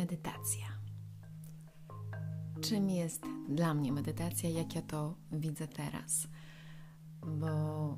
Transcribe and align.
Medytacja. 0.00 0.66
Czym 2.60 2.90
jest 2.90 3.22
dla 3.48 3.74
mnie 3.74 3.92
medytacja, 3.92 4.50
jak 4.50 4.74
ja 4.74 4.82
to 4.82 5.14
widzę 5.32 5.68
teraz? 5.68 6.28
Bo 7.26 7.96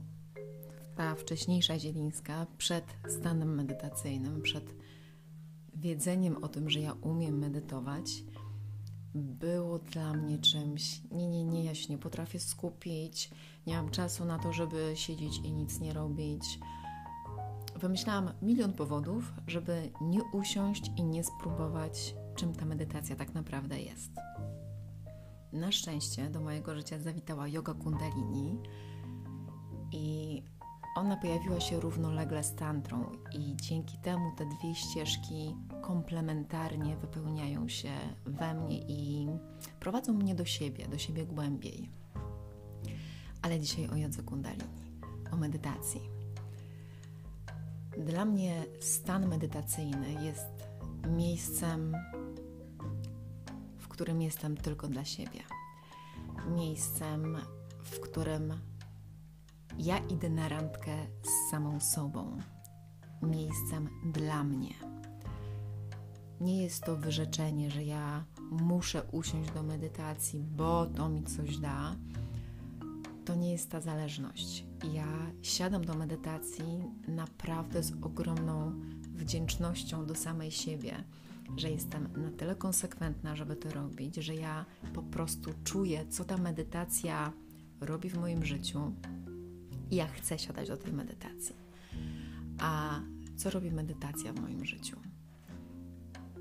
ta 0.97 1.15
wcześniejsza 1.15 1.79
Zielińska 1.79 2.47
przed 2.59 2.85
stanem 3.09 3.55
medytacyjnym, 3.55 4.43
przed 4.43 4.75
wiedzeniem 5.75 6.45
o 6.45 6.49
tym, 6.49 6.71
że 6.71 6.81
ja 6.81 6.93
umiem 6.93 7.39
medytować, 7.39 8.25
było 9.15 9.79
dla 9.79 10.13
mnie 10.13 10.39
czymś, 10.39 11.03
nie, 11.11 11.27
nie, 11.27 11.45
nie, 11.45 11.65
ja 11.65 11.75
się 11.75 11.93
nie 11.93 11.99
potrafię 11.99 12.39
skupić, 12.39 13.31
nie 13.67 13.77
mam 13.77 13.91
czasu 13.91 14.25
na 14.25 14.39
to, 14.39 14.53
żeby 14.53 14.93
siedzieć 14.95 15.39
i 15.39 15.53
nic 15.53 15.81
nie 15.81 15.93
robić 15.93 16.59
wymyślałam 17.77 18.31
milion 18.43 18.73
powodów, 18.73 19.33
żeby 19.47 19.91
nie 20.01 20.21
usiąść 20.33 20.91
i 20.97 21.05
nie 21.05 21.25
spróbować, 21.25 22.15
czym 22.37 22.53
ta 22.53 22.65
medytacja 22.65 23.17
tak 23.17 23.35
naprawdę 23.35 23.81
jest. 23.81 24.11
Na 25.53 25.73
szczęście 25.73 26.31
do 26.31 26.41
mojego 26.41 26.75
życia 26.75 26.99
zawitała 26.99 27.49
yoga 27.49 27.75
kundalini 27.75 28.59
i 29.93 30.43
ona 30.97 31.17
pojawiła 31.17 31.61
się 31.61 31.81
równolegle 31.81 32.45
z 32.45 32.55
tantrą 32.55 33.13
i 33.33 33.57
dzięki 33.57 33.99
temu 33.99 34.33
te 34.37 34.47
dwie 34.47 34.75
ścieżki 34.75 35.57
komplementarnie 35.83 36.97
wypełniają 36.97 37.69
się 37.69 37.93
we 38.25 38.55
mnie 38.55 38.79
i 38.79 39.29
prowadzą 39.81 40.13
mnie 40.13 40.35
do 40.35 40.45
siebie, 40.45 40.89
do 40.89 40.99
siebie 40.99 41.27
głębiej. 41.27 41.91
Ale 43.43 43.61
dzisiaj 43.61 43.89
o 43.89 43.97
jodze 43.97 44.23
kundalini, 44.23 44.93
o 45.33 45.37
medytacji. 45.37 46.22
Dla 47.99 48.25
mnie 48.25 48.65
stan 48.81 49.29
medytacyjny 49.29 50.13
jest 50.25 50.47
miejscem, 51.09 51.97
w 53.79 53.89
którym 53.89 54.23
jestem 54.23 54.57
tylko 54.57 54.89
dla 54.89 55.05
siebie. 55.05 55.41
Miejscem, 56.49 57.37
w 57.83 58.01
którym 58.01 58.53
ja 59.79 59.99
idę 59.99 60.31
na 60.31 60.49
randkę 60.49 61.07
z 61.23 61.51
samą 61.51 61.81
sobą. 61.81 62.39
Miejscem 63.23 63.89
dla 64.05 64.45
mnie. 64.45 64.75
Nie 66.41 66.63
jest 66.63 66.85
to 66.85 66.97
wyrzeczenie, 66.97 67.71
że 67.71 67.85
ja 67.85 68.25
muszę 68.51 69.03
usiąść 69.03 69.51
do 69.51 69.63
medytacji, 69.63 70.41
bo 70.41 70.87
to 70.87 71.09
mi 71.09 71.25
coś 71.25 71.59
da. 71.59 71.97
To 73.25 73.35
nie 73.35 73.53
jest 73.53 73.71
ta 73.71 73.81
zależność 73.81 74.65
ja 74.91 75.33
siadam 75.43 75.85
do 75.85 75.95
medytacji 75.95 76.65
naprawdę 77.09 77.83
z 77.83 77.93
ogromną 78.03 78.81
wdzięcznością 79.15 80.07
do 80.07 80.15
samej 80.15 80.51
siebie, 80.51 81.05
że 81.57 81.71
jestem 81.71 82.09
na 82.17 82.31
tyle 82.31 82.55
konsekwentna, 82.55 83.37
żeby 83.37 83.57
to 83.57 83.71
robić, 83.71 84.17
że 84.17 84.35
ja 84.35 84.65
po 84.95 85.03
prostu 85.03 85.51
czuję, 85.65 86.07
co 86.09 86.25
ta 86.25 86.37
medytacja 86.37 87.33
robi 87.81 88.11
w 88.11 88.19
moim 88.19 88.45
życiu 88.45 88.93
i 89.91 89.97
ja 89.97 90.07
chcę 90.07 90.39
siadać 90.39 90.69
do 90.69 90.77
tej 90.77 90.93
medytacji. 90.93 91.57
A 92.59 93.01
co 93.37 93.51
robi 93.51 93.71
medytacja 93.71 94.33
w 94.33 94.41
moim 94.41 94.65
życiu? 94.65 94.97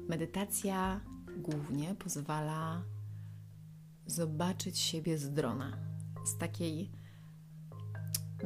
Medytacja 0.10 1.02
głównie 1.38 1.96
pozwala 1.96 2.82
zobaczyć 4.06 4.80
siebie 4.80 5.18
z 5.18 5.34
drona, 5.34 5.91
z 6.26 6.38
takiej 6.38 6.92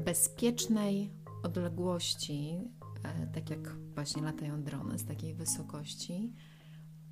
bezpiecznej 0.06 1.12
odległości, 1.44 2.58
e, 3.04 3.28
tak 3.28 3.50
jak 3.50 3.78
właśnie 3.78 4.22
latają 4.22 4.64
drony, 4.64 5.00
z 5.00 5.06
takiej 5.06 5.34
wysokości, 5.34 6.34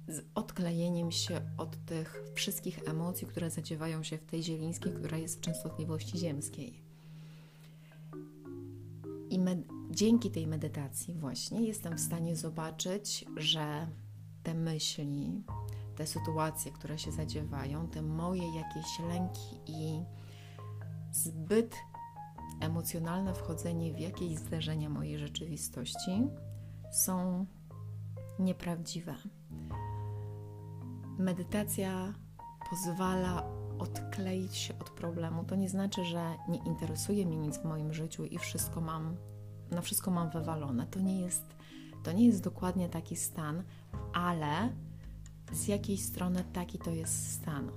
z 0.07 0.21
odklejeniem 0.35 1.11
się 1.11 1.41
od 1.57 1.85
tych 1.85 2.23
wszystkich 2.35 2.79
emocji, 2.89 3.27
które 3.27 3.49
zadziewają 3.49 4.03
się 4.03 4.17
w 4.17 4.25
tej 4.25 4.43
zielińskiej, 4.43 4.93
która 4.93 5.17
jest 5.17 5.37
w 5.37 5.41
częstotliwości 5.41 6.17
ziemskiej. 6.17 6.83
I 9.29 9.39
dzięki 9.91 10.31
tej 10.31 10.47
medytacji 10.47 11.13
właśnie 11.13 11.61
jestem 11.61 11.97
w 11.97 11.99
stanie 11.99 12.35
zobaczyć, 12.35 13.25
że 13.37 13.87
te 14.43 14.53
myśli, 14.53 15.43
te 15.95 16.07
sytuacje, 16.07 16.71
które 16.71 16.97
się 16.97 17.11
zadziewają, 17.11 17.87
te 17.87 18.01
moje 18.01 18.55
jakieś 18.55 18.99
lęki 18.99 19.55
i 19.67 19.99
zbyt 21.13 21.75
emocjonalne 22.61 23.33
wchodzenie 23.33 23.93
w 23.93 23.99
jakieś 23.99 24.37
zdarzenia 24.37 24.89
mojej 24.89 25.19
rzeczywistości 25.19 26.27
są 26.91 27.45
nieprawdziwe. 28.39 29.15
Medytacja 31.17 32.13
pozwala 32.69 33.43
odkleić 33.79 34.55
się 34.55 34.79
od 34.79 34.89
problemu. 34.89 35.43
To 35.43 35.55
nie 35.55 35.69
znaczy, 35.69 36.05
że 36.05 36.35
nie 36.49 36.57
interesuje 36.57 37.25
mnie 37.25 37.37
nic 37.37 37.57
w 37.57 37.65
moim 37.65 37.93
życiu 37.93 38.25
i 38.25 38.37
wszystko 38.37 38.81
mam, 38.81 39.15
na 39.71 39.81
wszystko 39.81 40.11
mam 40.11 40.29
wywalone. 40.29 40.87
To 40.87 40.99
nie 40.99 41.21
jest, 41.21 41.55
to 42.03 42.11
nie 42.11 42.25
jest 42.25 42.43
dokładnie 42.43 42.89
taki 42.89 43.15
stan, 43.15 43.63
ale 44.13 44.73
z 45.51 45.67
jakiej 45.67 45.97
strony 45.97 46.43
taki 46.53 46.79
to 46.79 46.91
jest 46.91 47.31
stan, 47.31 47.71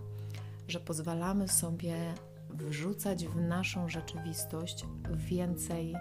że 0.69 0.81
pozwalamy 0.81 1.49
sobie 1.49 2.15
wrzucać 2.57 3.27
w 3.27 3.37
naszą 3.37 3.89
rzeczywistość 3.89 4.87
więcej 5.17 5.95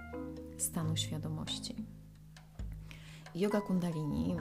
stanu 0.57 0.95
świadomości. 0.97 1.75
Yoga 3.35 3.61
Kundalini 3.61 4.35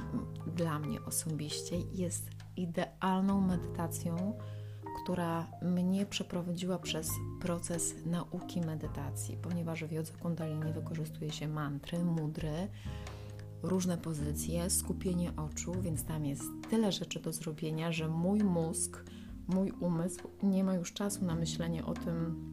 dla 0.46 0.78
mnie 0.78 1.02
osobiście 1.02 1.78
jest 1.78 2.30
idealną 2.56 3.40
medytacją, 3.40 4.38
która 5.02 5.46
mnie 5.62 6.06
przeprowadziła 6.06 6.78
przez 6.78 7.10
proces 7.40 7.94
nauki 8.06 8.60
medytacji, 8.60 9.36
ponieważ 9.36 9.84
w 9.84 9.92
jodze 9.92 10.12
Kundalini 10.12 10.72
wykorzystuje 10.72 11.32
się 11.32 11.48
mantry, 11.48 12.04
mudry, 12.04 12.68
różne 13.62 13.98
pozycje, 13.98 14.70
skupienie 14.70 15.32
oczu, 15.36 15.72
więc 15.80 16.04
tam 16.04 16.26
jest 16.26 16.44
tyle 16.70 16.92
rzeczy 16.92 17.20
do 17.20 17.32
zrobienia, 17.32 17.92
że 17.92 18.08
mój 18.08 18.44
mózg 18.44 19.04
mój 19.48 19.70
umysł 19.80 20.28
nie 20.42 20.64
ma 20.64 20.74
już 20.74 20.92
czasu 20.92 21.24
na 21.24 21.34
myślenie 21.34 21.84
o 21.84 21.94
tym, 21.94 22.44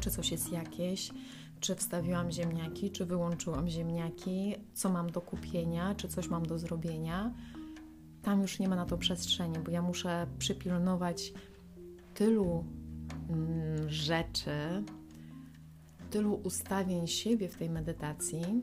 czy 0.00 0.10
coś 0.10 0.32
jest 0.32 0.52
jakieś, 0.52 1.10
czy 1.60 1.74
wstawiłam 1.74 2.30
ziemniaki, 2.30 2.90
czy 2.90 3.06
wyłączyłam 3.06 3.68
ziemniaki, 3.68 4.54
co 4.74 4.88
mam 4.88 5.10
do 5.10 5.20
kupienia, 5.20 5.94
czy 5.94 6.08
coś 6.08 6.28
mam 6.28 6.46
do 6.46 6.58
zrobienia. 6.58 7.34
Tam 8.22 8.42
już 8.42 8.58
nie 8.58 8.68
ma 8.68 8.76
na 8.76 8.86
to 8.86 8.98
przestrzeni, 8.98 9.58
bo 9.58 9.70
ja 9.70 9.82
muszę 9.82 10.26
przypilnować 10.38 11.32
tylu 12.14 12.64
mm, 13.28 13.90
rzeczy, 13.90 14.84
tylu 16.10 16.34
ustawień 16.34 17.06
siebie 17.06 17.48
w 17.48 17.56
tej 17.56 17.70
medytacji, 17.70 18.62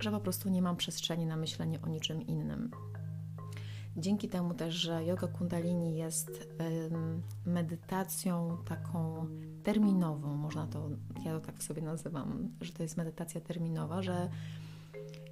że 0.00 0.10
po 0.10 0.20
prostu 0.20 0.48
nie 0.48 0.62
mam 0.62 0.76
przestrzeni 0.76 1.26
na 1.26 1.36
myślenie 1.36 1.82
o 1.82 1.88
niczym 1.88 2.26
innym. 2.26 2.70
Dzięki 3.98 4.28
temu 4.28 4.54
też, 4.54 4.74
że 4.74 5.04
yoga 5.04 5.26
kundalini 5.26 5.96
jest 5.96 6.48
medytacją 7.46 8.58
taką 8.68 9.26
terminową, 9.62 10.36
można 10.36 10.66
to, 10.66 10.88
ja 11.24 11.32
to 11.32 11.40
tak 11.40 11.62
sobie 11.62 11.82
nazywam, 11.82 12.50
że 12.60 12.72
to 12.72 12.82
jest 12.82 12.96
medytacja 12.96 13.40
terminowa, 13.40 14.02
że 14.02 14.30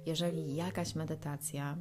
jeżeli 0.05 0.55
jakaś 0.55 0.95
medytacja 0.95 1.77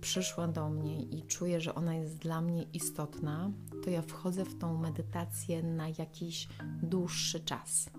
przyszła 0.00 0.48
do 0.48 0.70
mnie 0.70 1.02
i 1.02 1.22
czuję, 1.22 1.60
że 1.60 1.74
ona 1.74 1.94
jest 1.94 2.18
dla 2.18 2.40
mnie 2.40 2.62
istotna, 2.62 3.50
to 3.84 3.90
ja 3.90 4.02
wchodzę 4.02 4.44
w 4.44 4.58
tą 4.58 4.78
medytację 4.78 5.62
na 5.62 5.88
jakiś 5.88 6.48
dłuższy 6.82 7.40
czas. 7.40 7.90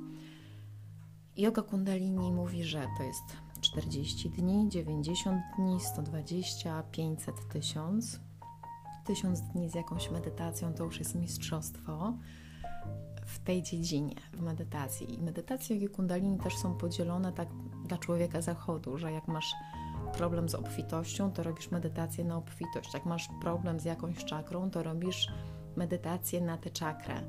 Yoga 1.37 1.61
Kundalini 1.61 2.31
mówi, 2.31 2.63
że 2.63 2.87
to 2.97 3.03
jest 3.03 3.44
40 3.75 4.29
dni, 4.29 4.69
90 4.69 5.41
dni, 5.57 5.79
120, 5.79 6.83
500, 6.91 7.35
1000. 7.49 8.19
1000 9.05 9.41
dni 9.41 9.69
z 9.69 9.75
jakąś 9.75 10.11
medytacją 10.11 10.73
to 10.73 10.83
już 10.83 10.99
jest 10.99 11.15
mistrzostwo 11.15 12.13
w 13.25 13.39
tej 13.39 13.63
dziedzinie, 13.63 14.15
w 14.33 14.41
medytacji. 14.41 15.13
I 15.13 15.21
medytacje 15.21 15.75
i 15.75 15.87
kundalini 15.87 16.39
też 16.39 16.57
są 16.57 16.77
podzielone 16.77 17.33
tak 17.33 17.49
dla 17.87 17.97
człowieka 17.97 18.41
zachodu, 18.41 18.97
że 18.97 19.11
jak 19.11 19.27
masz 19.27 19.53
problem 20.13 20.49
z 20.49 20.55
obfitością, 20.55 21.31
to 21.31 21.43
robisz 21.43 21.71
medytację 21.71 22.23
na 22.23 22.37
obfitość. 22.37 22.93
Jak 22.93 23.05
masz 23.05 23.29
problem 23.41 23.79
z 23.79 23.85
jakąś 23.85 24.25
czakrą, 24.25 24.69
to 24.71 24.83
robisz 24.83 25.27
medytację 25.75 26.41
na 26.41 26.57
tę 26.57 26.69
czakrę 26.69 27.21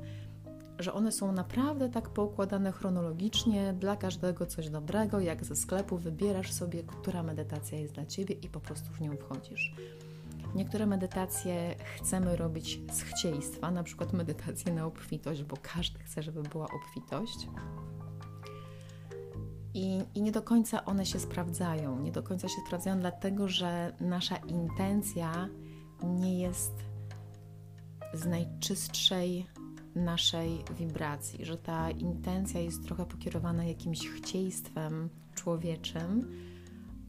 że 0.79 0.93
one 0.93 1.11
są 1.11 1.31
naprawdę 1.31 1.89
tak 1.89 2.09
poukładane 2.09 2.71
chronologicznie, 2.71 3.73
dla 3.73 3.95
każdego 3.95 4.45
coś 4.45 4.69
dobrego, 4.69 5.19
jak 5.19 5.45
ze 5.45 5.55
sklepu 5.55 5.97
wybierasz 5.97 6.51
sobie, 6.51 6.83
która 6.83 7.23
medytacja 7.23 7.79
jest 7.79 7.93
dla 7.93 8.05
Ciebie 8.05 8.35
i 8.35 8.49
po 8.49 8.59
prostu 8.59 8.93
w 8.93 9.01
nią 9.01 9.17
wchodzisz. 9.17 9.75
Niektóre 10.55 10.85
medytacje 10.85 11.75
chcemy 11.95 12.35
robić 12.35 12.79
z 12.91 13.01
chcieństwa, 13.01 13.71
na 13.71 13.83
przykład 13.83 14.13
medytację 14.13 14.73
na 14.73 14.85
obfitość, 14.85 15.43
bo 15.43 15.57
każdy 15.61 15.99
chce, 15.99 16.23
żeby 16.23 16.43
była 16.43 16.67
obfitość. 16.71 17.47
I, 19.73 20.01
I 20.15 20.21
nie 20.21 20.31
do 20.31 20.41
końca 20.41 20.85
one 20.85 21.05
się 21.05 21.19
sprawdzają. 21.19 21.99
Nie 21.99 22.11
do 22.11 22.23
końca 22.23 22.47
się 22.47 22.61
sprawdzają, 22.65 22.99
dlatego 22.99 23.47
że 23.47 23.93
nasza 23.99 24.37
intencja 24.37 25.49
nie 26.03 26.39
jest 26.41 26.73
z 28.13 28.25
najczystszej 28.25 29.47
naszej 29.97 30.63
wibracji, 30.79 31.45
że 31.45 31.57
ta 31.57 31.91
intencja 31.91 32.61
jest 32.61 32.85
trochę 32.85 33.05
pokierowana 33.05 33.63
jakimś 33.63 34.07
chcieństwem 34.09 35.09
człowieczym, 35.35 36.31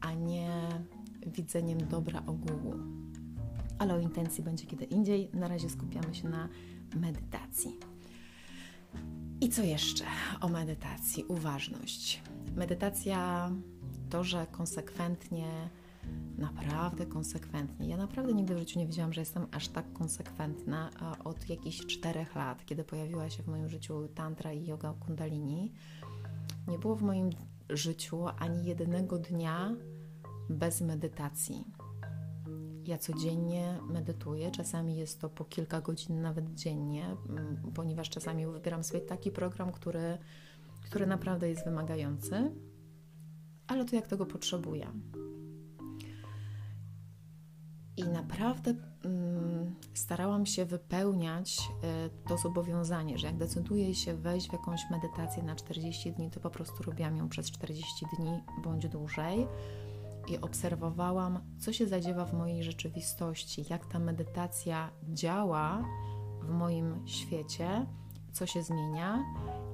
a 0.01 0.13
nie 0.13 0.49
widzeniem 1.27 1.87
dobra 1.87 2.23
ogółu. 2.25 2.73
Ale 3.79 3.93
o 3.93 3.99
intencji 3.99 4.43
będzie 4.43 4.65
kiedy 4.65 4.85
indziej. 4.85 5.29
Na 5.33 5.47
razie 5.47 5.69
skupiamy 5.69 6.15
się 6.15 6.29
na 6.29 6.49
medytacji. 6.95 7.77
I 9.41 9.49
co 9.49 9.63
jeszcze 9.63 10.05
o 10.41 10.49
medytacji? 10.49 11.23
Uważność. 11.23 12.21
Medytacja 12.55 13.51
to, 14.09 14.23
że 14.23 14.47
konsekwentnie, 14.51 15.69
naprawdę 16.37 17.05
konsekwentnie. 17.05 17.89
Ja 17.89 17.97
naprawdę 17.97 18.33
nigdy 18.33 18.55
w 18.55 18.59
życiu 18.59 18.79
nie 18.79 18.87
wiedziałam, 18.87 19.13
że 19.13 19.21
jestem 19.21 19.47
aż 19.51 19.67
tak 19.67 19.93
konsekwentna 19.93 20.89
od 21.23 21.49
jakichś 21.49 21.85
czterech 21.85 22.35
lat, 22.35 22.65
kiedy 22.65 22.83
pojawiła 22.83 23.29
się 23.29 23.43
w 23.43 23.47
moim 23.47 23.69
życiu 23.69 24.07
tantra 24.15 24.53
i 24.53 24.65
yoga 24.65 24.93
kundalini. 24.99 25.73
Nie 26.67 26.79
było 26.79 26.95
w 26.95 27.01
moim 27.01 27.29
życiu 27.69 28.27
ani 28.39 28.65
jednego 28.65 29.17
dnia 29.17 29.75
bez 30.49 30.81
medytacji. 30.81 31.65
Ja 32.85 32.97
codziennie 32.97 33.79
medytuję, 33.89 34.51
czasami 34.51 34.95
jest 34.95 35.21
to 35.21 35.29
po 35.29 35.45
kilka 35.45 35.81
godzin 35.81 36.21
nawet 36.21 36.53
dziennie, 36.53 37.05
mm, 37.29 37.71
ponieważ 37.75 38.09
czasami 38.09 38.47
wybieram 38.47 38.83
sobie 38.83 39.01
taki 39.01 39.31
program, 39.31 39.71
który, 39.71 40.17
który 40.83 41.07
naprawdę 41.07 41.49
jest 41.49 41.65
wymagający, 41.65 42.51
ale 43.67 43.85
to 43.85 43.95
jak 43.95 44.07
tego 44.07 44.25
potrzebuję. 44.25 44.87
I 47.99 48.09
naprawdę 48.09 48.73
mm, 49.05 49.75
starałam 49.93 50.45
się 50.45 50.65
wypełniać 50.65 51.59
y, 51.59 52.27
to 52.27 52.37
zobowiązanie, 52.37 53.17
że 53.17 53.27
jak 53.27 53.37
decyduję 53.37 53.95
się 53.95 54.13
wejść 54.13 54.49
w 54.49 54.53
jakąś 54.53 54.81
medytację 54.91 55.43
na 55.43 55.55
40 55.55 56.11
dni, 56.11 56.31
to 56.31 56.39
po 56.39 56.49
prostu 56.49 56.83
robiłam 56.83 57.17
ją 57.17 57.29
przez 57.29 57.51
40 57.51 58.05
dni 58.17 58.43
bądź 58.63 58.87
dłużej 58.87 59.47
i 60.27 60.37
obserwowałam, 60.37 61.39
co 61.59 61.73
się 61.73 61.87
zadziewa 61.87 62.25
w 62.25 62.33
mojej 62.33 62.63
rzeczywistości, 62.63 63.65
jak 63.69 63.85
ta 63.85 63.99
medytacja 63.99 64.91
działa 65.09 65.83
w 66.41 66.49
moim 66.49 67.07
świecie, 67.07 67.85
co 68.31 68.45
się 68.45 68.63
zmienia, 68.63 69.25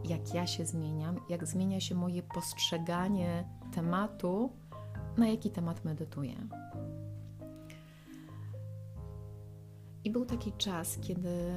jak 0.10 0.34
ja 0.34 0.48
się 0.48 0.66
zmieniam, 0.66 1.20
jak 1.30 1.48
zmienia 1.48 1.80
się 1.80 1.96
moje 1.96 2.24
postrzeganie 2.24 3.50
tematu, 3.74 4.52
na 5.18 5.28
jaki 5.28 5.50
temat 5.50 5.86
medytuję. 5.86 6.36
I 10.06 10.12
był 10.12 10.26
taki 10.26 10.52
czas, 10.52 10.98
kiedy 11.02 11.54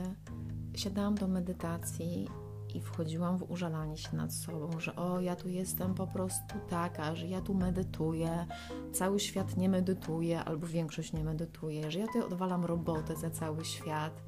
siadałam 0.75 1.15
do 1.15 1.29
medytacji 1.29 2.29
i 2.75 2.81
wchodziłam 2.81 3.39
w 3.39 3.51
użalanie 3.51 3.97
się 3.97 4.17
nad 4.17 4.35
sobą, 4.35 4.81
że 4.81 4.97
o, 4.97 5.21
ja 5.21 5.37
tu 5.37 5.49
jestem 5.49 5.95
po 5.95 6.07
prostu 6.07 6.55
taka, 6.69 7.15
że 7.15 7.27
ja 7.27 7.41
tu 7.41 7.55
medytuję, 7.55 8.47
cały 8.93 9.21
świat 9.21 9.57
nie 9.57 9.69
medytuje, 9.69 10.45
albo 10.45 10.67
większość 10.67 11.13
nie 11.13 11.25
medytuje, 11.25 11.91
że 11.91 11.99
ja 11.99 12.07
tutaj 12.07 12.23
odwalam 12.23 12.65
robotę 12.65 13.17
za 13.17 13.31
cały 13.31 13.65
świat. 13.65 14.23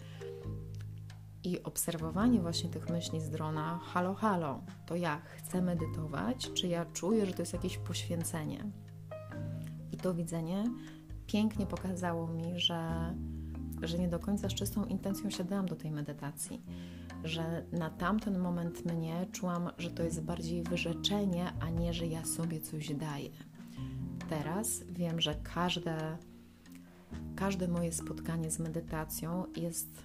I 1.45 1.63
obserwowanie 1.63 2.41
właśnie 2.41 2.71
tych 2.71 2.91
myśli 2.91 3.21
z 3.21 3.31
drona, 3.31 3.79
halo, 3.83 4.15
halo, 4.15 4.63
to 4.87 4.97
ja 4.97 5.21
chcę 5.21 5.63
medytować, 5.63 6.51
czy 6.55 6.69
ja 6.69 6.85
czuję, 6.85 7.27
że 7.27 7.33
to 7.33 7.43
jest 7.43 7.53
jakieś 7.53 7.79
poświęcenie? 7.79 8.65
I 9.93 9.97
to 9.97 10.15
widzenie 10.15 10.65
pięknie 11.27 11.67
pokazało 11.67 12.27
mi, 12.27 12.61
że, 12.61 13.15
że 13.83 13.99
nie 13.99 14.09
do 14.09 14.19
końca 14.19 14.49
z 14.49 14.55
czystą 14.55 14.85
intencją 14.85 15.31
siadałam 15.31 15.67
do 15.67 15.77
tej 15.77 15.91
medytacji 15.91 16.63
że 17.25 17.65
na 17.73 17.91
tamten 17.91 18.39
moment 18.39 18.85
mnie 18.85 19.27
czułam, 19.33 19.71
że 19.79 19.91
to 19.91 20.03
jest 20.03 20.23
bardziej 20.23 20.63
wyrzeczenie, 20.63 21.53
a 21.61 21.71
nie, 21.71 21.93
że 21.95 22.07
ja 22.07 22.25
sobie 22.25 22.61
coś 22.61 22.95
daję. 22.95 23.31
Teraz 24.29 24.85
wiem, 24.91 25.21
że 25.21 25.35
każde, 25.35 26.19
każde 27.37 27.69
moje 27.69 27.93
spotkanie 27.93 28.51
z 28.51 28.59
medytacją 28.59 29.45
jest 29.57 30.03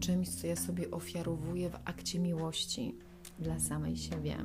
czymś, 0.00 0.28
co 0.28 0.46
ja 0.46 0.56
sobie 0.56 0.90
ofiarowuję 0.90 1.70
w 1.70 1.78
akcie 1.84 2.18
miłości 2.18 2.98
dla 3.38 3.58
samej 3.60 3.96
siebie. 3.96 4.36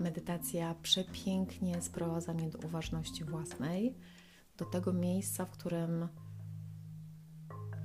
Medytacja 0.00 0.74
przepięknie 0.82 1.82
sprowadza 1.82 2.34
mnie 2.34 2.50
do 2.50 2.58
uważności 2.58 3.24
własnej, 3.24 3.94
do 4.56 4.64
tego 4.64 4.92
miejsca, 4.92 5.44
w 5.44 5.50
którym 5.50 6.08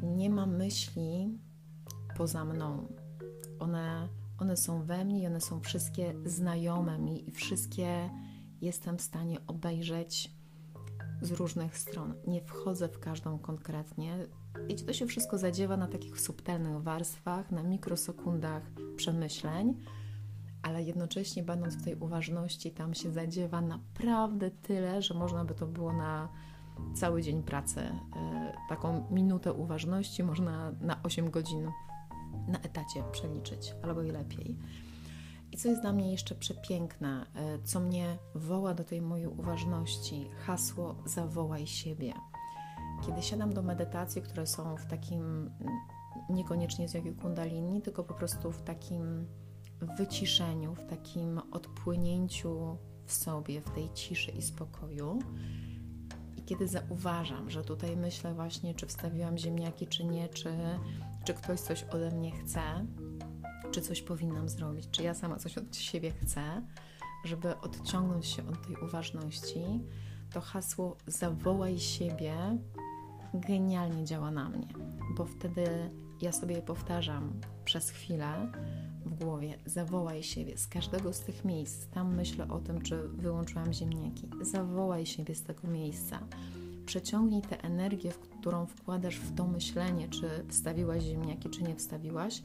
nie 0.03 0.30
ma 0.30 0.45
myśli, 0.45 1.39
poza 2.18 2.45
mną. 2.45 2.88
One, 3.59 4.09
one 4.39 4.57
są 4.57 4.83
we 4.83 5.06
mnie 5.06 5.21
i 5.21 5.27
one 5.27 5.42
są 5.42 5.59
wszystkie 5.59 6.13
znajome 6.25 7.00
mi 7.00 7.30
i 7.30 7.31
wszystkie 7.31 8.09
jestem 8.62 8.97
w 8.97 9.01
stanie 9.01 9.38
obejrzeć 9.47 10.36
z 11.21 11.31
różnych 11.31 11.77
stron. 11.77 12.13
Nie 12.27 12.42
wchodzę 12.42 12.89
w 12.89 13.00
każdą 13.00 13.39
konkretnie. 13.39 14.27
I 14.69 14.75
to 14.75 14.94
się 14.94 15.06
wszystko 15.06 15.38
zadziewa 15.38 15.77
na 15.77 15.88
takich 15.88 16.19
subtelnych 16.19 16.83
warstwach, 16.83 17.51
na 17.51 17.63
mikrosekundach 17.63 18.63
przemyśleń, 18.95 19.74
ale 20.62 20.83
jednocześnie 20.83 21.44
będąc 21.44 21.75
w 21.75 21.83
tej 21.83 21.95
uważności, 21.95 22.71
tam 22.71 22.94
się 22.94 23.12
zadziewa 23.12 23.62
naprawdę 23.62 24.51
tyle, 24.51 25.01
że 25.01 25.13
można 25.13 25.45
by 25.45 25.53
to 25.53 25.68
było 25.68 25.94
na 25.94 26.30
cały 26.95 27.22
dzień 27.22 27.44
pracy. 27.44 27.80
E, 27.80 28.54
taką 28.69 29.06
minutę 29.12 29.54
uważności 29.54 30.24
można 30.24 30.72
na 30.81 31.04
8 31.04 31.30
godzin 31.30 31.72
na 32.48 32.60
etacie 32.60 33.04
przeliczyć, 33.12 33.74
albo 33.83 34.01
i 34.01 34.12
lepiej. 34.12 34.57
I 35.51 35.57
co 35.57 35.69
jest 35.69 35.81
dla 35.81 35.94
mnie 35.94 36.12
jeszcze 36.12 36.36
przepiękne, 36.36 37.25
e, 37.36 37.60
co 37.63 37.80
mnie 37.80 38.18
woła 38.36 38.74
do 38.74 38.83
tej 38.83 39.01
mojej 39.01 39.27
uważności, 39.27 40.30
hasło 40.45 40.95
zawołaj 41.06 41.68
siebie. 41.68 42.13
Kiedy 43.06 43.22
siadam 43.22 43.54
do 43.54 43.62
medytacji, 43.62 44.22
które 44.22 44.48
są 44.48 44.77
w 44.77 44.86
takim, 44.86 45.51
niekoniecznie 46.30 46.89
z 46.89 46.94
jogi 46.94 47.12
kundalini, 47.13 47.81
tylko 47.81 48.04
po 48.04 48.13
prostu 48.13 48.51
w 48.51 48.62
takim 48.62 49.27
wyciszeniu, 49.98 50.75
w 50.75 50.86
takim 50.89 51.42
odpłynięciu 51.51 52.77
w 53.06 53.13
sobie, 53.13 53.62
w 53.62 53.72
tej 53.72 53.94
ciszy 53.94 54.32
i 54.32 54.41
spokoju. 54.41 55.20
Kiedy 56.45 56.67
zauważam, 56.67 57.49
że 57.49 57.63
tutaj 57.63 57.97
myślę 57.97 58.33
właśnie, 58.33 58.75
czy 58.75 58.85
wstawiłam 58.85 59.37
ziemniaki, 59.37 59.87
czy 59.87 60.05
nie, 60.05 60.29
czy 60.29 60.49
czy 61.25 61.33
ktoś 61.33 61.59
coś 61.59 61.83
ode 61.83 62.11
mnie 62.11 62.31
chce, 62.31 62.61
czy 63.71 63.81
coś 63.81 64.01
powinnam 64.01 64.49
zrobić, 64.49 64.87
czy 64.91 65.03
ja 65.03 65.13
sama 65.13 65.35
coś 65.35 65.57
od 65.57 65.75
siebie 65.75 66.11
chcę, 66.11 66.61
żeby 67.25 67.57
odciągnąć 67.57 68.25
się 68.25 68.47
od 68.47 68.67
tej 68.67 68.75
uważności, 68.75 69.63
to 70.33 70.41
hasło 70.41 70.97
zawołaj 71.07 71.79
siebie 71.79 72.35
genialnie 73.33 74.05
działa 74.05 74.31
na 74.31 74.49
mnie, 74.49 74.67
bo 75.17 75.25
wtedy 75.25 75.89
ja 76.21 76.31
sobie 76.31 76.61
powtarzam 76.61 77.39
przez 77.65 77.89
chwilę 77.89 78.51
w 79.05 79.13
głowie, 79.13 79.57
zawołaj 79.65 80.24
siebie 80.24 80.57
z 80.57 80.67
każdego 80.67 81.13
z 81.13 81.19
tych 81.19 81.45
miejsc. 81.45 81.88
Tam 81.88 82.15
myślę 82.15 82.47
o 82.50 82.59
tym, 82.59 82.81
czy 82.81 83.07
wyłączyłam 83.07 83.74
ziemniaki. 83.74 84.29
Zawołaj 84.41 85.05
siebie 85.05 85.35
z 85.35 85.43
tego 85.43 85.67
miejsca 85.67 86.19
przeciągnij 86.85 87.41
tę 87.41 87.62
energię, 87.62 88.12
którą 88.39 88.65
wkładasz 88.65 89.15
w 89.15 89.35
to 89.35 89.47
myślenie, 89.47 90.09
czy 90.09 90.29
wstawiłaś 90.50 91.03
ziemniaki, 91.03 91.50
czy 91.50 91.63
nie 91.63 91.75
wstawiłaś, 91.75 92.41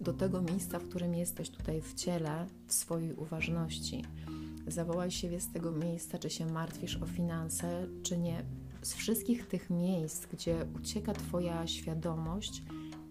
do 0.00 0.12
tego 0.12 0.42
miejsca, 0.42 0.78
w 0.78 0.88
którym 0.88 1.14
jesteś 1.14 1.50
tutaj 1.50 1.82
w 1.82 1.94
ciele, 1.94 2.46
w 2.66 2.72
swojej 2.72 3.14
uważności. 3.14 4.04
Zawołaj 4.66 5.10
siebie 5.10 5.40
z 5.40 5.52
tego 5.52 5.72
miejsca, 5.72 6.18
czy 6.18 6.30
się 6.30 6.46
martwisz 6.46 6.96
o 6.96 7.06
finanse, 7.06 7.86
czy 8.02 8.18
nie. 8.18 8.44
Z 8.82 8.94
wszystkich 8.94 9.46
tych 9.46 9.70
miejsc, 9.70 10.26
gdzie 10.26 10.66
ucieka 10.76 11.12
Twoja 11.12 11.66
świadomość, 11.66 12.62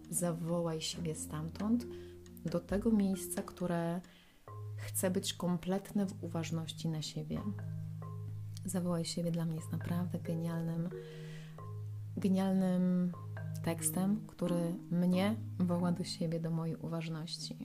zawołaj 0.10 0.82
siebie 0.82 1.16
stamtąd 1.16 1.86
do 2.50 2.60
tego 2.60 2.92
miejsca, 2.92 3.42
które 3.42 4.02
chce 4.78 5.12
być 5.12 5.34
kompletne 5.34 6.06
w 6.06 6.24
uważności 6.24 6.90
na 6.90 7.02
siebie. 7.02 7.42
Zawołaj 8.66 9.06
siebie 9.06 9.32
dla 9.32 9.46
mnie 9.46 9.56
jest 9.56 9.72
naprawdę 9.72 10.20
genialnym, 10.20 10.90
genialnym 12.18 13.12
tekstem, 13.64 14.28
który 14.28 14.76
mnie 14.92 15.36
woła 15.60 15.92
do 15.92 16.04
siebie, 16.04 16.40
do 16.40 16.50
mojej 16.50 16.76
uważności. 16.76 17.58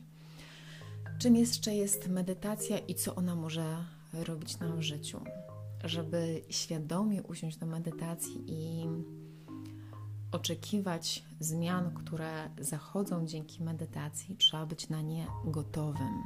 Czym 1.18 1.36
jeszcze 1.36 1.74
jest 1.74 2.08
medytacja 2.08 2.78
i 2.78 2.94
co 2.94 3.14
ona 3.14 3.34
może 3.34 3.84
robić 4.12 4.58
nam 4.58 4.76
w 4.76 4.82
życiu? 4.82 5.20
Żeby 5.84 6.42
świadomie 6.50 7.22
usiąść 7.22 7.56
do 7.56 7.66
medytacji 7.66 8.44
i 8.46 8.86
oczekiwać 10.34 11.24
zmian, 11.40 11.94
które 11.94 12.50
zachodzą 12.60 13.26
dzięki 13.26 13.62
medytacji, 13.62 14.36
trzeba 14.36 14.66
być 14.66 14.88
na 14.88 15.00
nie 15.00 15.26
gotowym. 15.44 16.22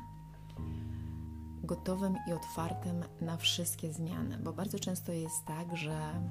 Gotowym 1.63 2.17
i 2.29 2.33
otwartym 2.33 3.03
na 3.21 3.37
wszystkie 3.37 3.93
zmiany, 3.93 4.39
bo 4.39 4.53
bardzo 4.53 4.79
często 4.79 5.13
jest 5.13 5.45
tak, 5.47 5.77
że, 5.77 6.23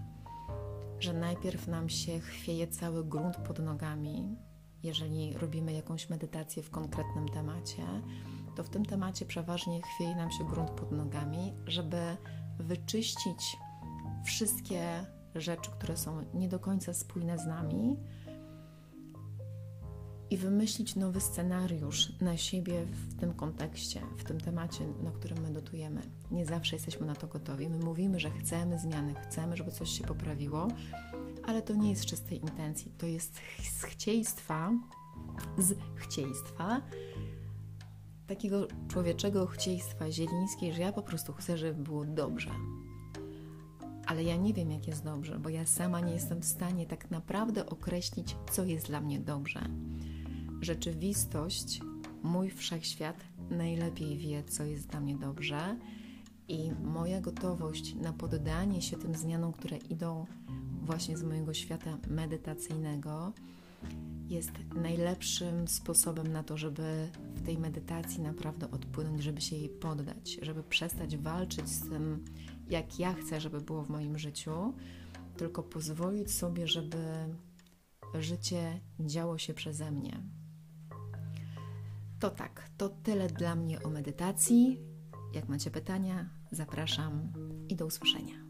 że 0.99 1.13
najpierw 1.13 1.67
nam 1.67 1.89
się 1.89 2.19
chwieje 2.19 2.67
cały 2.67 3.05
grunt 3.05 3.37
pod 3.37 3.59
nogami, 3.59 4.35
jeżeli 4.83 5.33
robimy 5.33 5.73
jakąś 5.73 6.09
medytację 6.09 6.63
w 6.63 6.69
konkretnym 6.69 7.29
temacie, 7.29 7.83
to 8.55 8.63
w 8.63 8.69
tym 8.69 8.85
temacie 8.85 9.25
przeważnie 9.25 9.81
chwieje 9.81 10.15
nam 10.15 10.31
się 10.31 10.47
grunt 10.47 10.71
pod 10.71 10.91
nogami, 10.91 11.53
żeby 11.67 12.17
wyczyścić 12.59 13.57
wszystkie 14.25 15.05
rzeczy, 15.41 15.71
które 15.71 15.97
są 15.97 16.25
nie 16.33 16.49
do 16.49 16.59
końca 16.59 16.93
spójne 16.93 17.37
z 17.37 17.45
nami 17.45 17.97
i 20.29 20.37
wymyślić 20.37 20.95
nowy 20.95 21.21
scenariusz 21.21 22.19
na 22.21 22.37
siebie 22.37 22.85
w 22.85 23.19
tym 23.19 23.33
kontekście, 23.33 24.01
w 24.17 24.23
tym 24.23 24.41
temacie, 24.41 24.87
na 25.03 25.11
którym 25.11 25.41
medytujemy. 25.41 26.01
Nie 26.31 26.45
zawsze 26.45 26.75
jesteśmy 26.75 27.07
na 27.07 27.15
to 27.15 27.27
gotowi. 27.27 27.69
My 27.69 27.79
mówimy, 27.79 28.19
że 28.19 28.31
chcemy 28.31 28.79
zmiany, 28.79 29.15
chcemy, 29.15 29.57
żeby 29.57 29.71
coś 29.71 29.89
się 29.89 30.03
poprawiło, 30.03 30.67
ale 31.45 31.61
to 31.61 31.75
nie 31.75 31.89
jest 31.89 32.01
z 32.01 32.05
czystej 32.05 32.41
intencji. 32.41 32.91
To 32.97 33.05
jest 33.05 33.35
z 33.63 33.83
chcieństwa, 33.83 34.71
z 35.57 35.75
chcieństwa, 35.95 36.81
takiego 38.27 38.67
człowieczego 38.87 39.47
chcieństwa 39.47 40.11
zielińskiej, 40.11 40.73
że 40.73 40.81
ja 40.81 40.91
po 40.91 41.01
prostu 41.01 41.33
chcę, 41.33 41.57
żeby 41.57 41.83
było 41.83 42.05
dobrze. 42.05 42.51
Ale 44.07 44.23
ja 44.23 44.35
nie 44.35 44.53
wiem, 44.53 44.71
jak 44.71 44.87
jest 44.87 45.03
dobrze, 45.03 45.39
bo 45.39 45.49
ja 45.49 45.65
sama 45.65 45.99
nie 45.99 46.13
jestem 46.13 46.41
w 46.41 46.45
stanie 46.45 46.85
tak 46.85 47.11
naprawdę 47.11 47.65
określić, 47.65 48.35
co 48.51 48.63
jest 48.63 48.87
dla 48.87 49.01
mnie 49.01 49.19
dobrze. 49.19 49.69
Rzeczywistość, 50.61 51.79
mój 52.23 52.49
wszechświat 52.49 53.15
najlepiej 53.49 54.17
wie, 54.17 54.43
co 54.43 54.63
jest 54.63 54.87
dla 54.87 54.99
mnie 54.99 55.15
dobrze, 55.15 55.77
i 56.47 56.71
moja 56.83 57.21
gotowość 57.21 57.95
na 57.95 58.13
poddanie 58.13 58.81
się 58.81 58.97
tym 58.97 59.15
zmianom, 59.15 59.53
które 59.53 59.77
idą 59.77 60.25
właśnie 60.81 61.17
z 61.17 61.23
mojego 61.23 61.53
świata 61.53 61.97
medytacyjnego, 62.09 63.33
jest 64.29 64.51
najlepszym 64.75 65.67
sposobem 65.67 66.27
na 66.27 66.43
to, 66.43 66.57
żeby 66.57 67.09
w 67.35 67.45
tej 67.45 67.57
medytacji 67.57 68.21
naprawdę 68.21 68.71
odpłynąć, 68.71 69.23
żeby 69.23 69.41
się 69.41 69.55
jej 69.55 69.69
poddać, 69.69 70.39
żeby 70.41 70.63
przestać 70.63 71.17
walczyć 71.17 71.69
z 71.69 71.89
tym, 71.89 72.25
jak 72.69 72.99
ja 72.99 73.13
chcę, 73.13 73.41
żeby 73.41 73.61
było 73.61 73.83
w 73.83 73.89
moim 73.89 74.17
życiu, 74.17 74.73
tylko 75.37 75.63
pozwolić 75.63 76.31
sobie, 76.31 76.67
żeby 76.67 76.97
życie 78.19 78.79
działo 78.99 79.37
się 79.37 79.53
przeze 79.53 79.91
mnie. 79.91 80.23
To 82.19 82.29
tak, 82.29 82.69
to 82.77 82.89
tyle 82.89 83.27
dla 83.27 83.55
mnie 83.55 83.83
o 83.83 83.89
medytacji. 83.89 84.79
Jak 85.33 85.49
macie 85.49 85.71
pytania, 85.71 86.29
zapraszam 86.51 87.33
i 87.69 87.75
do 87.75 87.85
usłyszenia. 87.85 88.47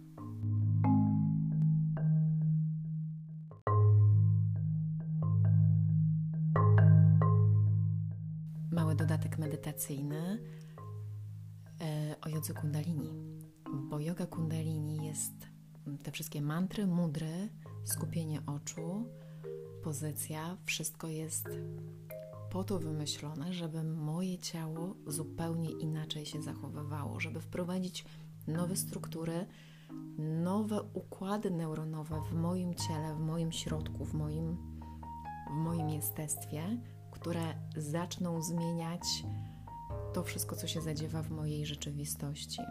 dodatek 8.98 9.38
medytacyjny 9.38 10.40
e, 11.82 12.16
o 12.22 12.30
jodze 12.30 12.54
kundalini, 12.54 13.37
bo 13.74 14.00
yoga 14.00 14.26
kundalini 14.26 15.06
jest 15.06 15.34
te 16.04 16.12
wszystkie 16.12 16.42
mantry, 16.42 16.88
mudry, 16.88 17.50
skupienie 17.84 18.42
oczu, 18.46 19.06
pozycja, 19.84 20.58
wszystko 20.66 21.08
jest 21.08 21.50
po 22.52 22.64
to 22.64 22.80
wymyślone, 22.80 23.54
żeby 23.54 23.84
moje 23.84 24.38
ciało 24.38 24.96
zupełnie 25.08 25.72
inaczej 25.72 26.26
się 26.26 26.42
zachowywało, 26.42 27.20
żeby 27.20 27.42
wprowadzić 27.42 28.06
nowe 28.48 28.76
struktury, 28.76 29.46
nowe 30.44 30.82
układy 30.82 31.52
neuronowe 31.52 32.22
w 32.30 32.34
moim 32.34 32.74
ciele, 32.74 33.16
w 33.16 33.20
moim 33.20 33.52
środku, 33.52 34.06
w 34.06 34.14
moim, 34.14 34.58
w 35.50 35.54
moim 35.54 35.90
jestestwie, 35.90 36.82
które 37.12 37.54
zaczną 37.78 38.42
zmieniać 38.42 39.04
to 40.14 40.24
wszystko, 40.24 40.56
co 40.56 40.68
się 40.68 40.82
zadziewa 40.82 41.22
w 41.22 41.30
mojej 41.30 41.66
rzeczywistości. 41.66 42.62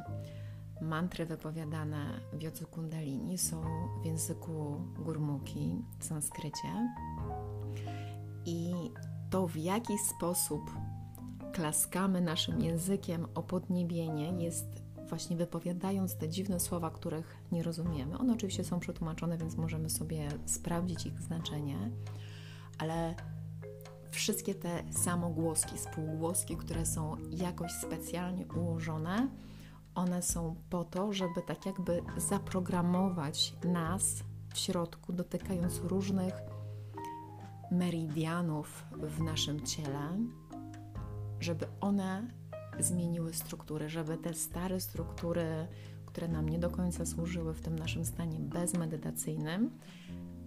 Mantry 0.81 1.27
wypowiadane 1.27 2.21
w 2.33 2.43
jodze 2.43 2.65
kundalini 2.65 3.39
są 3.39 3.63
w 4.03 4.05
języku 4.05 4.81
gurmuki, 4.99 5.85
w 5.99 6.05
sanskrycie. 6.05 6.93
I 8.45 8.75
to, 9.31 9.47
w 9.47 9.57
jaki 9.57 9.99
sposób 9.99 10.71
klaskamy 11.53 12.21
naszym 12.21 12.61
językiem 12.61 13.27
o 13.35 13.43
podniebienie, 13.43 14.45
jest 14.45 14.67
właśnie 15.09 15.37
wypowiadając 15.37 16.17
te 16.17 16.29
dziwne 16.29 16.61
słowa, 16.61 16.91
których 16.91 17.37
nie 17.53 17.63
rozumiemy. 17.63 18.19
One 18.19 18.33
oczywiście 18.33 18.65
są 18.65 18.81
przetłumaczone, 18.81 19.39
więc 19.39 19.57
możemy 19.57 19.91
sobie 19.91 20.29
sprawdzić 20.47 21.07
ich 21.07 21.21
znaczenie, 21.21 21.91
ale 22.79 23.15
wszystkie 24.11 24.55
te 24.55 24.93
samogłoski, 24.93 25.79
spółgłoski, 25.79 26.57
które 26.57 26.87
są 26.87 27.17
jakoś 27.31 27.73
specjalnie 27.73 28.47
ułożone, 28.47 29.29
one 29.97 30.23
są 30.23 30.57
po 30.71 30.85
to, 30.85 31.13
żeby 31.13 31.43
tak 31.43 31.67
jakby 31.67 32.03
zaprogramować 32.17 33.55
nas 33.65 34.25
w 34.53 34.59
środku, 34.59 35.13
dotykając 35.13 35.79
różnych 35.79 36.35
meridianów 37.71 38.85
w 38.93 39.23
naszym 39.23 39.67
ciele, 39.67 40.19
żeby 41.41 41.67
one 41.81 42.29
zmieniły 42.79 43.35
struktury, 43.35 43.89
żeby 43.89 44.17
te 44.17 44.35
stare 44.35 44.81
struktury, 44.81 45.69
które 46.07 46.29
nam 46.29 46.49
nie 46.49 46.59
do 46.59 46.71
końca 46.71 47.07
służyły 47.07 47.55
w 47.55 47.61
tym 47.61 47.79
naszym 47.79 48.05
stanie 48.05 48.39
bezmedytacyjnym, 48.39 49.71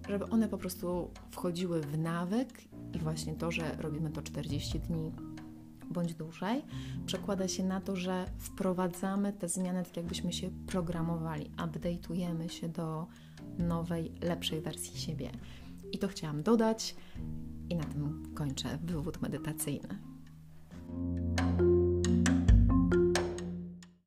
żeby 0.10 0.26
one 0.26 0.48
po 0.48 0.58
prostu 0.58 1.12
wchodziły 1.32 1.82
w 1.82 1.98
nawyk 1.98 2.62
i 2.94 3.00
właśnie 3.00 3.36
to, 3.36 3.52
że 3.52 3.76
robimy 3.80 4.10
to 4.10 4.22
40 4.22 4.80
dni 4.80 5.12
bądź 5.90 6.14
dłużej, 6.14 6.62
przekłada 7.06 7.48
się 7.48 7.64
na 7.64 7.82
to, 7.82 7.96
że 7.96 8.26
wprowadzamy 8.38 9.34
te 9.34 9.50
zmiany 9.50 9.84
tak, 9.84 9.98
jakbyśmy 9.98 10.34
się 10.34 10.50
programowali, 10.68 11.52
update'ujemy 11.58 12.48
się 12.48 12.70
do 12.70 13.08
nowej, 13.58 14.12
lepszej 14.22 14.62
wersji 14.62 15.00
siebie. 15.00 15.32
I 15.92 15.98
to 15.98 16.08
chciałam 16.08 16.44
dodać, 16.44 16.96
i 17.70 17.76
na 17.76 17.84
tym 17.84 18.32
kończę 18.36 18.78
wywód 18.84 19.22
medytacyjny. 19.22 20.09